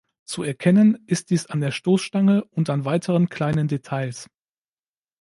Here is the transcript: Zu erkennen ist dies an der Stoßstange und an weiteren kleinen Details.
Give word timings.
Zu 0.25 0.41
erkennen 0.41 0.97
ist 1.05 1.29
dies 1.29 1.45
an 1.45 1.61
der 1.61 1.69
Stoßstange 1.69 2.43
und 2.45 2.71
an 2.71 2.85
weiteren 2.85 3.29
kleinen 3.29 3.67
Details. 3.67 4.27